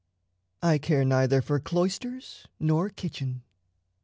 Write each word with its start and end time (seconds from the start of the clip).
"I 0.63 0.79
care 0.79 1.05
neither 1.05 1.43
for 1.43 1.59
cloisters 1.59 2.47
nor 2.59 2.89
kitchen." 2.89 3.43